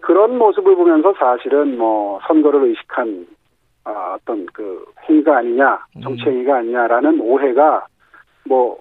그런 0.00 0.38
모습을 0.38 0.76
보면서 0.76 1.12
사실은 1.18 1.76
뭐 1.76 2.20
선거를 2.28 2.62
의식한 2.68 3.26
아, 3.84 4.16
어떤 4.16 4.46
그 4.52 4.84
행위가 5.08 5.38
아니냐, 5.38 5.84
정치 6.04 6.22
음. 6.28 6.34
행위가 6.34 6.58
아니냐라는 6.58 7.20
오해가 7.20 7.84
뭐 8.44 8.78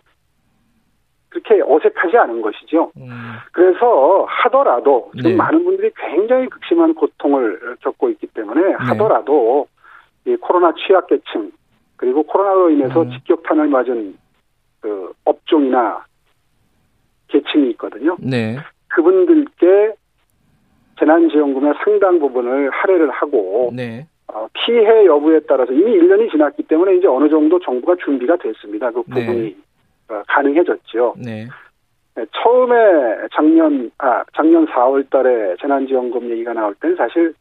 그렇게 1.31 1.61
어색하지 1.65 2.17
않은 2.17 2.41
것이죠. 2.41 2.91
음. 2.97 3.09
그래서 3.53 4.25
하더라도 4.27 5.11
지금 5.15 5.31
네. 5.31 5.35
많은 5.37 5.63
분들이 5.63 5.89
굉장히 5.95 6.47
극심한 6.47 6.93
고통을 6.93 7.77
겪고 7.79 8.09
있기 8.11 8.27
네. 8.27 8.33
때문에 8.41 8.73
하더라도 8.73 9.67
이 10.25 10.35
코로나 10.35 10.73
취약계층 10.73 11.51
그리고 11.95 12.23
코로나로 12.23 12.69
인해서 12.71 13.03
음. 13.03 13.11
직격탄을 13.11 13.67
맞은 13.67 14.17
그 14.81 15.13
업종이나 15.23 16.05
계층이 17.29 17.69
있거든요. 17.71 18.17
네. 18.19 18.57
그분들께 18.89 19.93
재난지원금의 20.99 21.73
상당 21.83 22.19
부분을 22.19 22.69
할애를 22.71 23.09
하고 23.09 23.71
네. 23.73 24.05
어, 24.27 24.47
피해 24.53 25.05
여부에 25.05 25.41
따라서 25.47 25.71
이미 25.71 25.97
1년이 25.97 26.29
지났기 26.29 26.63
때문에 26.63 26.97
이제 26.97 27.07
어느 27.07 27.29
정도 27.29 27.59
정부가 27.59 27.95
준비가 28.03 28.35
됐습니다. 28.35 28.91
그 28.91 29.03
네. 29.07 29.25
부분이 29.25 29.55
어, 29.57 29.70
가능해졌죠. 30.27 31.15
네. 31.17 31.47
네, 32.15 32.25
처음에 32.43 32.75
작년 33.33 33.89
아 33.97 34.23
작년 34.35 34.65
4월달에 34.67 35.59
재난지원금 35.61 36.29
얘기가 36.31 36.53
나올 36.53 36.75
때는 36.75 36.95
사실 36.97 37.33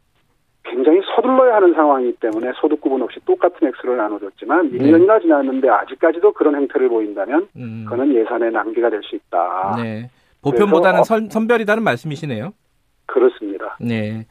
굉장히 0.63 1.01
서둘러야 1.17 1.57
하는 1.57 1.73
상황이기 1.75 2.19
때문에 2.21 2.53
소득 2.61 2.81
구분 2.81 3.03
없이 3.03 3.19
똑같은 3.25 3.67
액수를 3.69 3.97
나눠줬지만 3.97 4.71
네. 4.71 4.79
1년이나 4.79 5.21
지났는데 5.21 5.69
아직까지도 5.69 6.33
그런 6.35 6.55
행태를 6.55 6.89
보인다면 6.89 7.49
음. 7.57 7.85
그거는 7.89 8.15
예산의 8.15 8.53
낭비가 8.53 8.91
될 8.91 9.01
수 9.03 9.17
있다. 9.17 9.77
네. 9.83 10.11
보편보다는 10.43 11.05
선, 11.05 11.29
선별이다는 11.29 11.83
말씀이시네요. 11.83 12.53
그렇습니다. 13.07 13.77
네. 13.81 14.27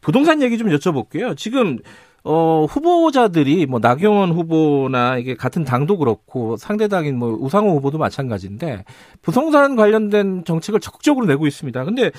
부동산 0.00 0.40
얘기 0.42 0.56
좀 0.56 0.68
여쭤볼게요. 0.68 1.36
지금 1.36 1.78
어 2.24 2.66
후보자들이 2.68 3.66
뭐 3.66 3.78
나경원 3.80 4.32
후보나 4.32 5.18
이게 5.18 5.34
같은 5.34 5.64
당도 5.64 5.98
그렇고 5.98 6.56
상대 6.56 6.88
당인 6.88 7.18
뭐 7.18 7.30
우상호 7.40 7.76
후보도 7.76 7.96
마찬가지인데 7.96 8.84
부동산 9.22 9.76
관련된 9.76 10.44
정책을 10.44 10.80
적극적으로 10.80 11.26
내고 11.26 11.46
있습니다. 11.46 11.84
근데 11.84 12.10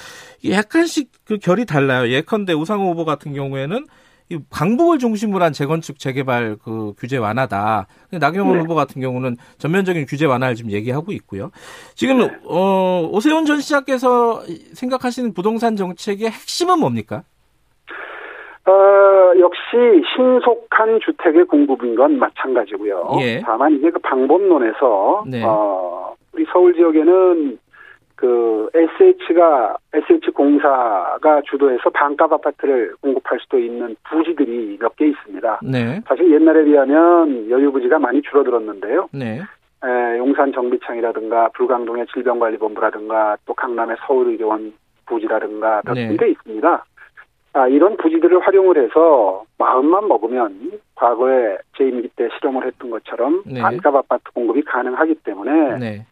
약간씩 0.50 1.12
그 1.26 1.38
결이 1.38 1.66
달라요. 1.66 2.10
예컨대 2.10 2.54
우상호 2.54 2.92
후보 2.92 3.06
같은 3.06 3.34
경우에는 3.34 3.86
이 4.32 4.38
방북을 4.52 5.00
중심으로 5.00 5.44
한 5.44 5.54
재건축 5.54 5.98
재개발 5.98 6.58
그 6.64 6.94
규제 6.98 7.18
완화다. 7.18 7.88
나경원 8.12 8.58
네. 8.58 8.62
후보 8.62 8.76
같은 8.76 9.02
경우는 9.02 9.38
전면적인 9.58 10.06
규제 10.06 10.26
완화를 10.26 10.56
지금 10.56 10.72
얘기하고 10.72 11.12
있고요. 11.14 11.50
지금 11.96 12.20
네. 12.20 12.32
어, 12.46 13.10
오세훈 13.12 13.46
전 13.48 13.60
시장께서 13.60 14.44
생각하시는 14.74 15.34
부동산 15.34 15.76
정책의 15.76 16.30
핵심은 16.30 16.80
뭡니까? 16.80 17.24
어, 18.66 18.72
역시 19.38 20.04
신속한 20.16 21.00
주택의 21.02 21.46
공급인 21.46 21.96
건 21.96 22.18
마찬가지고요. 22.18 23.12
예. 23.22 23.42
다만 23.42 23.74
이제 23.74 23.90
그 23.92 24.00
방법론에서 24.00 25.26
네. 25.28 25.44
어, 25.46 26.16
우리 26.34 26.46
서울 26.52 26.74
지역에는 26.74 27.60
그 28.16 28.70
SH가 28.74 29.78
SH 29.94 30.32
공사가 30.32 31.42
주도해서 31.50 31.90
반값 31.92 32.34
아파트를 32.34 32.94
공급할 33.02 33.40
수도 33.40 33.58
있는 33.58 33.96
부지들이 34.10 34.78
몇 34.82 34.96
개 34.98 35.08
있습니다. 35.08 35.60
네. 35.64 36.02
사실 36.06 36.30
옛날에 36.32 36.66
비하면 36.66 37.50
여유 37.50 37.72
부지가 37.72 37.98
많이 38.00 38.22
줄어들었는데요. 38.22 39.08
네. 39.14 39.40
에, 39.86 40.18
용산 40.18 40.52
정비창이라든가 40.52 41.50
불광동의 41.54 42.08
질병관리본부라든가 42.14 43.38
또 43.46 43.54
강남의 43.54 43.96
서울의료원 44.06 44.74
부지라든가 45.06 45.82
몇 45.86 45.94
네. 45.94 46.10
있습니다. 46.12 46.86
아, 47.54 47.68
이런 47.68 47.98
부지들을 47.98 48.40
활용을 48.40 48.78
해서 48.78 49.44
마음만 49.58 50.08
먹으면 50.08 50.80
과거에 50.96 51.58
제 51.78 51.86
임기 51.86 52.10
때 52.16 52.30
실험을 52.38 52.66
했던 52.66 52.90
것처럼 52.92 53.44
네. 53.46 53.62
반값 53.62 53.96
아파트 53.96 54.24
공급이 54.34 54.62
가능하기 54.64 55.16
때문에 55.24 55.78
네. 55.80 56.06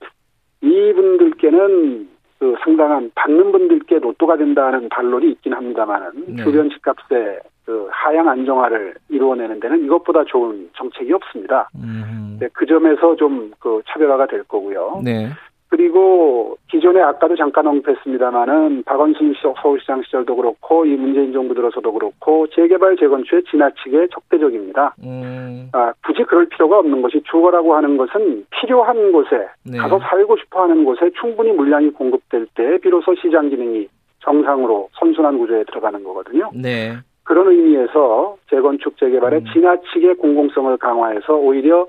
이분들께는 0.62 2.10
그 2.40 2.56
상당한 2.64 3.12
받는 3.16 3.52
분들께 3.52 4.00
로또가 4.00 4.38
된다는 4.38 4.90
반론이 4.90 5.30
있긴 5.32 5.54
합니다만은 5.54 6.36
네. 6.36 6.44
주변 6.44 6.70
집값의 6.70 7.40
그 7.66 7.88
하향 7.92 8.30
안정화를 8.30 8.96
이루어내는 9.10 9.60
데는 9.60 9.84
이것보다 9.86 10.24
좋은 10.26 10.70
정책이 10.76 11.12
없습니다. 11.14 11.70
음. 11.76 12.38
네, 12.40 12.48
그 12.54 12.66
점에서 12.66 13.16
좀 13.16 13.52
그 13.60 13.82
차별화가 13.88 14.28
될 14.28 14.44
거고요. 14.44 15.02
네. 15.04 15.30
그리고 15.70 16.58
기존에 16.70 17.02
아까도 17.02 17.36
잠깐 17.36 17.68
언급했습니다마는 17.68 18.84
박원순 18.84 19.36
서울시장 19.62 20.02
시절도 20.04 20.36
그렇고 20.36 20.86
이 20.86 20.96
문재인 20.96 21.34
정부 21.34 21.54
들어서도 21.54 21.92
그렇고 21.92 22.48
재개발 22.48 22.96
재건축에 22.98 23.42
지나치게 23.50 24.08
적대적입니다. 24.12 24.96
음. 25.04 25.70
아, 25.74 25.92
굳이 26.06 26.24
그럴 26.24 26.48
필요가 26.48 26.80
없는 26.80 27.02
것이 27.02 27.22
주거라고 27.30 27.76
하는 27.76 27.98
것은 27.98 28.46
필요한 28.50 29.12
곳에 29.12 29.48
네. 29.66 29.78
가서 29.78 30.00
살고 30.00 30.38
싶어하는 30.38 30.86
곳에 30.86 31.12
충분히 31.20 31.52
물량이 31.52 31.92
공급될 31.92 32.48
때 32.56 32.78
비로소 32.78 33.14
시장 33.16 33.50
기능이 33.50 33.88
정상으로 34.20 34.90
선순환 34.94 35.38
구조에 35.38 35.66
들어가는 35.66 36.04
거거든요. 36.04 36.50
네. 36.54 36.94
그런 37.24 37.52
의미에서 37.52 38.38
재건축 38.50 38.98
재개발에 38.98 39.40
음. 39.40 39.46
지나치게 39.52 40.14
공공성을 40.14 40.78
강화해서 40.78 41.36
오히려 41.36 41.88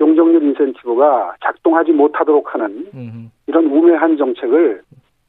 용적률 0.00 0.42
인센티브가 0.42 1.36
작동하지 1.42 1.92
못하도록 1.92 2.54
하는. 2.54 2.86
이런 3.46 3.66
우매한 3.66 4.16
정책을 4.16 4.82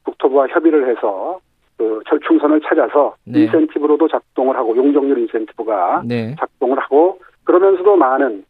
국토부와 0.03 0.47
협의를 0.47 0.89
해서 0.89 1.39
그 1.77 2.01
절충선을 2.07 2.61
찾아서 2.61 3.15
네. 3.25 3.41
인센티브로도 3.41 4.07
작동을 4.07 4.55
하고 4.55 4.75
용적률 4.75 5.17
인센티브가 5.19 6.03
네. 6.05 6.35
작동을 6.39 6.79
하고 6.79 7.19
그러면서도 7.43 7.95
많은 7.95 8.45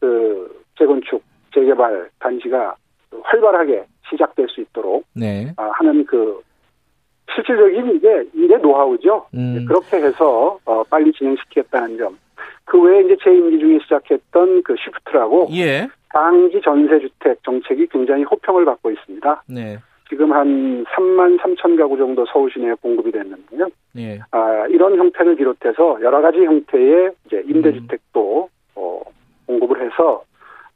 그 0.00 0.62
재건축 0.78 1.22
재개발 1.54 2.10
단지가 2.18 2.74
활발하게 3.22 3.84
시작될 4.10 4.46
수 4.48 4.60
있도록 4.60 5.04
네. 5.14 5.52
아, 5.56 5.70
하는 5.74 6.04
그 6.04 6.40
실질적인 7.34 7.96
이게 7.96 8.24
일의 8.34 8.60
노하우죠. 8.60 9.26
음. 9.34 9.64
그렇게 9.66 9.96
해서 9.96 10.58
어, 10.64 10.82
빨리 10.84 11.12
진행시키겠다는 11.12 11.98
점. 11.98 12.16
그 12.76 12.82
외에 12.82 13.04
이제 13.04 13.16
제 13.24 13.34
임기 13.34 13.58
중에 13.58 13.78
시작했던 13.84 14.62
그 14.62 14.74
시프트라고 14.76 15.48
예. 15.52 15.88
단기 16.10 16.60
전세주택 16.60 17.42
정책이 17.42 17.86
굉장히 17.86 18.22
호평을 18.24 18.66
받고 18.66 18.90
있습니다. 18.90 19.44
네. 19.48 19.78
지금 20.10 20.32
한 20.32 20.84
3만 20.84 21.38
3천 21.40 21.78
가구 21.78 21.96
정도 21.96 22.26
서울 22.30 22.50
시내에 22.52 22.74
공급이 22.74 23.10
됐는데요. 23.10 23.68
예. 23.96 24.20
아, 24.30 24.66
이런 24.68 24.96
형태를 24.96 25.36
비롯해서 25.36 25.98
여러 26.02 26.20
가지 26.20 26.38
형태의 26.44 27.12
이제 27.26 27.42
임대주택도 27.46 28.42
음. 28.44 28.72
어, 28.74 29.00
공급을 29.46 29.82
해서 29.82 30.22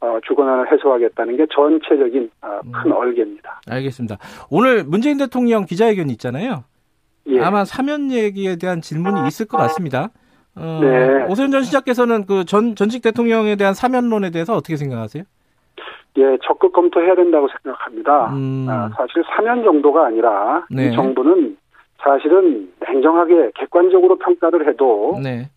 어, 0.00 0.18
주거난을 0.26 0.72
해소하겠다는 0.72 1.36
게 1.36 1.46
전체적인 1.54 2.30
어, 2.40 2.60
큰 2.72 2.90
음. 2.90 2.96
얼개입니다. 2.96 3.60
알겠습니다. 3.68 4.16
오늘 4.50 4.84
문재인 4.84 5.18
대통령 5.18 5.66
기자회견 5.66 6.08
있잖아요. 6.10 6.64
예. 7.26 7.40
아마 7.40 7.66
사면 7.66 8.10
얘기에 8.10 8.56
대한 8.56 8.80
질문이 8.80 9.28
있을 9.28 9.46
것 9.46 9.58
같습니다. 9.58 10.08
어, 10.56 10.80
네. 10.82 11.24
오세훈 11.28 11.50
전 11.50 11.62
시장께서는 11.62 12.26
그 12.26 12.44
전 12.44 12.74
전직 12.74 13.02
대통령에 13.02 13.56
대한 13.56 13.74
사면론에 13.74 14.30
대해서 14.30 14.54
어떻게 14.54 14.76
생각하세요? 14.76 15.22
예, 16.18 16.38
적극 16.42 16.72
검토해야 16.72 17.14
된다고 17.14 17.48
생각합니다. 17.48 18.32
음. 18.32 18.66
아, 18.68 18.90
사실 18.96 19.22
사면 19.34 19.62
정도가 19.62 20.06
아니라 20.06 20.66
네. 20.70 20.88
이 20.88 20.92
정부는 20.94 21.56
사실은 21.98 22.72
냉정하게 22.80 23.52
객관적으로 23.54 24.16
평가를 24.18 24.66
해도 24.68 25.18
네. 25.22 25.48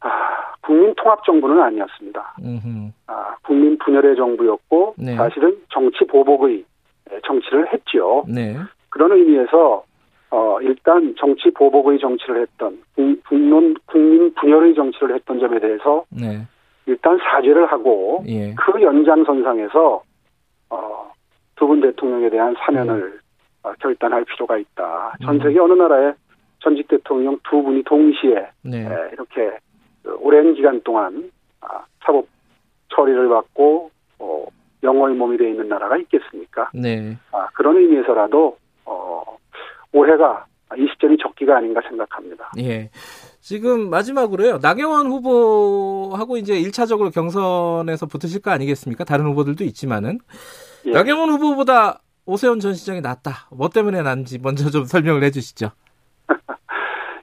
아, 0.00 0.08
국민 0.60 0.92
통합 0.96 1.24
정부는 1.24 1.60
아니었습니다. 1.62 2.34
아, 3.06 3.34
국민 3.44 3.78
분열의 3.78 4.16
정부였고 4.16 4.94
네. 4.98 5.16
사실은 5.16 5.56
정치 5.70 6.04
보복의 6.06 6.64
정치를 7.26 7.72
했죠. 7.72 8.24
네. 8.28 8.56
그런 8.90 9.12
의미에서 9.12 9.84
어, 10.32 10.58
일단 10.62 11.14
정치 11.18 11.50
보복의 11.50 11.98
정치를 11.98 12.40
했던, 12.40 12.82
국론, 13.28 13.74
국민 13.84 14.32
분열의 14.34 14.74
정치를 14.74 15.14
했던 15.14 15.38
점에 15.38 15.60
대해서 15.60 16.06
네. 16.08 16.40
일단 16.86 17.18
사죄를 17.18 17.66
하고 17.70 18.24
예. 18.26 18.54
그 18.54 18.80
연장선상에서 18.80 20.02
어, 20.70 21.12
두 21.56 21.66
분 21.66 21.82
대통령에 21.82 22.30
대한 22.30 22.54
사면을 22.58 23.10
네. 23.10 23.18
어, 23.62 23.72
결단할 23.78 24.24
필요가 24.24 24.56
있다. 24.56 25.16
전 25.22 25.38
세계 25.38 25.60
음. 25.60 25.64
어느 25.64 25.74
나라에 25.74 26.14
전직 26.60 26.88
대통령 26.88 27.38
두 27.48 27.62
분이 27.62 27.82
동시에 27.82 28.48
네. 28.62 28.86
에, 28.86 29.10
이렇게 29.12 29.58
그 30.02 30.16
오랜 30.18 30.54
기간 30.54 30.80
동안 30.80 31.30
아, 31.60 31.84
사법 32.04 32.26
처리를 32.88 33.28
받고 33.28 33.90
어, 34.18 34.46
영어의 34.82 35.14
몸이 35.14 35.36
되어 35.36 35.48
있는 35.48 35.68
나라가 35.68 35.98
있겠습니까? 35.98 36.70
네. 36.72 37.18
아, 37.32 37.48
그런 37.52 37.76
의미에서라도 37.76 38.56
어, 38.86 39.22
올해가 39.92 40.46
이 40.76 40.86
시점이 40.92 41.18
적기가 41.18 41.56
아닌가 41.58 41.80
생각합니다. 41.86 42.50
예. 42.58 42.90
지금 43.40 43.90
마지막으로요. 43.90 44.58
나경원 44.62 45.06
후보하고 45.08 46.36
이제 46.36 46.54
1차적으로 46.54 47.12
경선에서 47.12 48.06
붙으실 48.06 48.40
거 48.40 48.50
아니겠습니까? 48.50 49.04
다른 49.04 49.26
후보들도 49.26 49.64
있지만은. 49.64 50.18
예. 50.86 50.90
나경원 50.92 51.30
후보보다 51.30 52.00
오세훈 52.24 52.60
전 52.60 52.72
시장이 52.74 53.00
낫다. 53.00 53.48
뭐 53.50 53.68
때문에 53.68 54.02
난지 54.02 54.38
먼저 54.38 54.70
좀 54.70 54.84
설명을 54.86 55.22
해 55.24 55.30
주시죠. 55.30 55.70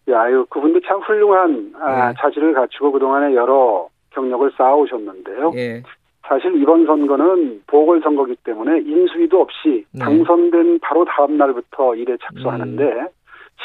야, 0.10 0.22
아유, 0.22 0.46
그분도 0.50 0.82
참 0.88 1.00
훌륭한 1.02 1.74
아, 1.80 2.10
예. 2.10 2.14
자질을 2.20 2.54
갖추고 2.54 2.92
그동안에 2.92 3.36
여러 3.36 3.88
경력을 4.12 4.52
쌓아오셨는데요. 4.58 5.52
예. 5.56 5.84
사실 6.30 6.56
이번 6.62 6.86
선거는 6.86 7.64
보궐선거기 7.66 8.36
때문에 8.44 8.82
인수위도 8.82 9.42
없이 9.42 9.84
네. 9.92 10.06
당선된 10.06 10.80
바로 10.80 11.04
다음 11.04 11.38
날부터 11.38 11.96
일에 11.96 12.16
착수하는데 12.22 12.84
음. 12.84 13.08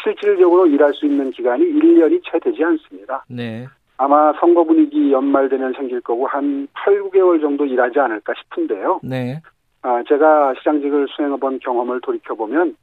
실질적으로 0.02 0.66
일할 0.66 0.94
수 0.94 1.04
있는 1.04 1.30
기간이 1.30 1.62
1년이 1.62 2.22
채 2.24 2.38
되지 2.38 2.64
않습니다. 2.64 3.22
네. 3.28 3.66
아마 3.98 4.32
선거 4.40 4.64
분위기 4.64 5.12
연말되면 5.12 5.74
생길 5.74 6.00
거고 6.00 6.26
한 6.26 6.66
8, 6.72 7.02
9개월 7.02 7.40
정도 7.42 7.66
일하지 7.66 8.00
않을까 8.00 8.32
싶은데요. 8.42 9.00
네. 9.02 9.40
아, 9.82 10.02
제가 10.08 10.54
시장직을 10.54 11.06
수행해본 11.10 11.58
경험을 11.58 12.00
돌이켜보면 12.00 12.76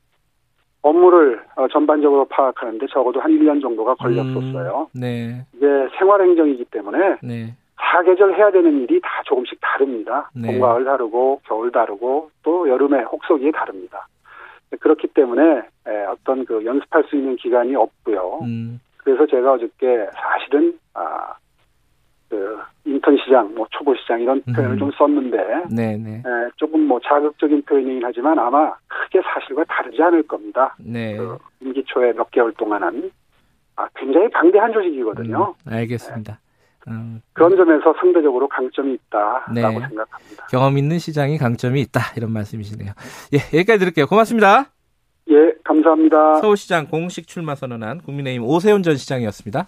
업무를 0.84 1.42
어, 1.56 1.68
전반적으로 1.68 2.26
파악하는데 2.26 2.86
적어도 2.94 3.20
한 3.20 3.32
1년 3.32 3.62
정도가 3.62 3.96
걸렸었어요. 3.96 4.90
음, 4.96 5.00
네. 5.00 5.46
이게 5.56 5.66
생활행정이기 5.98 6.66
때문에 6.66 7.18
네. 7.24 7.56
사계절 7.82 8.36
해야 8.36 8.52
되는 8.52 8.82
일이 8.82 9.00
다 9.02 9.10
조금씩 9.26 9.60
다릅니다. 9.62 10.30
네. 10.34 10.52
봄, 10.52 10.62
가을 10.62 10.86
다르고 10.86 11.42
겨울 11.46 11.72
다르고 11.72 12.30
또 12.44 12.70
여름에 12.70 13.02
혹서기에 13.04 13.52
다릅니다. 13.52 14.08
그렇기 14.80 15.08
때문에 15.08 15.64
어떤 16.10 16.46
그 16.46 16.64
연습할 16.64 17.04
수 17.06 17.16
있는 17.16 17.36
기간이 17.36 17.76
없고요. 17.76 18.40
음. 18.44 18.80
그래서 18.98 19.26
제가 19.26 19.54
어저께 19.54 20.08
사실은 20.14 20.78
아, 20.94 21.34
그 22.30 22.58
인턴 22.86 23.18
시장, 23.18 23.54
뭐 23.54 23.68
초보 23.72 23.94
시장 23.96 24.22
이런 24.22 24.42
음. 24.48 24.54
표현을 24.54 24.78
좀 24.78 24.92
썼는데 24.92 25.66
네네. 25.76 25.98
네. 25.98 26.18
에, 26.20 26.50
조금 26.56 26.88
뭐 26.88 27.00
자극적인 27.04 27.64
표현이긴 27.64 28.02
하지만 28.04 28.40
아마 28.40 28.74
크게 28.88 29.22
사실과 29.22 29.64
다르지 29.66 30.02
않을 30.02 30.24
겁니다. 30.24 30.76
네. 30.80 31.18
그 31.18 31.38
임기 31.62 31.84
초에 31.86 32.14
몇 32.14 32.32
개월 32.32 32.54
동안은 32.54 33.12
아, 33.76 33.88
굉장히 33.96 34.30
방대한 34.30 34.72
조직이거든요. 34.72 35.56
음, 35.68 35.74
알겠습니다. 35.74 36.34
네. 36.34 36.51
음. 36.88 37.22
그런 37.34 37.56
점에서 37.56 37.94
상대적으로 38.00 38.48
강점이 38.48 38.94
있다라고 38.94 39.54
네. 39.54 39.62
생각합니다. 39.62 40.48
경험 40.50 40.78
있는 40.78 41.00
시장이 41.00 41.38
강점이 41.38 41.80
있다 41.82 42.02
이런 42.18 42.32
말씀이시네요. 42.32 42.92
예, 43.34 43.38
여기까지 43.58 43.80
드릴게요. 43.80 44.08
고맙습니다. 44.08 44.72
예, 45.30 45.54
감사합니다. 45.64 46.36
서울시장 46.36 46.88
공식 46.88 47.28
출마 47.28 47.56
선언한 47.56 48.02
국민의힘 48.02 48.44
오세훈 48.44 48.84
전 48.84 48.98
시장이었습니다. 48.98 49.68